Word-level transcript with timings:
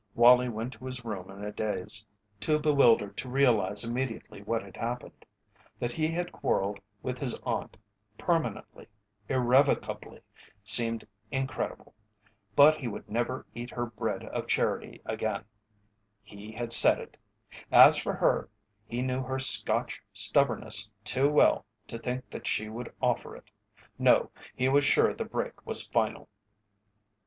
Wallie 0.15 0.49
went 0.49 0.73
to 0.73 0.85
his 0.87 1.05
room 1.05 1.29
in 1.29 1.43
a 1.43 1.51
daze, 1.51 2.07
too 2.39 2.57
bewildered 2.59 3.15
to 3.17 3.29
realize 3.29 3.83
immediately 3.83 4.41
what 4.41 4.63
had 4.63 4.75
happened. 4.75 5.25
That 5.77 5.91
he 5.91 6.07
had 6.07 6.31
quarrelled 6.31 6.79
with 7.03 7.19
his 7.19 7.39
aunt, 7.43 7.77
permanently, 8.17 8.87
irrevocably, 9.29 10.21
seemed 10.63 11.05
incredible. 11.29 11.93
But 12.55 12.79
he 12.79 12.87
would 12.87 13.07
never 13.11 13.45
eat 13.53 13.69
her 13.69 13.85
bread 13.85 14.23
of 14.23 14.47
charity 14.47 15.01
again 15.05 15.45
he 16.23 16.51
had 16.53 16.73
said 16.73 16.97
it. 16.97 17.15
As 17.71 17.97
for 17.99 18.13
her, 18.15 18.49
he 18.87 19.03
knew 19.03 19.21
her 19.21 19.37
Scotch 19.37 20.01
stubbornness 20.11 20.89
too 21.03 21.29
well 21.29 21.63
to 21.85 21.99
think 21.99 22.27
that 22.31 22.47
she 22.47 22.69
would 22.69 22.91
offer 23.03 23.35
it. 23.35 23.51
No, 23.99 24.31
he 24.55 24.67
was 24.67 24.83
sure 24.83 25.13
the 25.13 25.25
break 25.25 25.63
was 25.63 25.85
final. 25.85 26.27